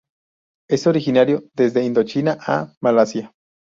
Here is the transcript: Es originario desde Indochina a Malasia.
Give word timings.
Es 0.67 0.87
originario 0.87 1.43
desde 1.53 1.85
Indochina 1.85 2.39
a 2.43 2.73
Malasia. 2.81 3.35